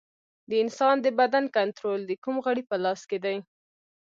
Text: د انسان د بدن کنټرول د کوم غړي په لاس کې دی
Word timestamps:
د 0.49 0.51
انسان 0.63 0.95
د 1.01 1.07
بدن 1.19 1.43
کنټرول 1.57 1.99
د 2.05 2.11
کوم 2.23 2.35
غړي 2.45 2.63
په 2.69 2.75
لاس 2.83 3.01
کې 3.09 3.17
دی 3.25 3.37